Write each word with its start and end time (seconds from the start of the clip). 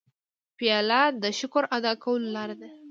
پیاله 0.57 1.01
د 1.21 1.23
شکر 1.39 1.63
ادا 1.77 1.91
کولو 2.03 2.27
لاره 2.35 2.55
ده. 2.61 2.69